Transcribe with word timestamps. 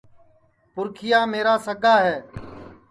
پُرکھِِیا 0.73 1.19
میرا 1.33 1.55
سگا 1.65 1.95
ہے 2.05 2.17